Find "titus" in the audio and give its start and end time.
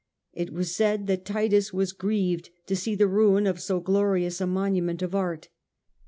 1.25-1.71